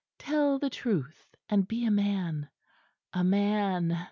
Tell 0.17 0.57
the 0.57 0.71
truth 0.71 1.35
and 1.47 1.67
be 1.67 1.85
a 1.85 1.91
man; 1.91 2.49
a 3.13 3.23
man! 3.23 3.99